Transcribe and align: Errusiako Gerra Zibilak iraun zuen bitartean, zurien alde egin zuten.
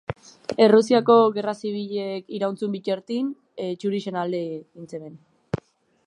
Errusiako 0.67 1.17
Gerra 1.35 1.53
Zibilak 1.57 2.33
iraun 2.37 2.57
zuen 2.61 2.73
bitartean, 2.77 3.27
zurien 3.85 4.17
alde 4.23 4.43
egin 4.47 4.89
zuten. 4.95 5.21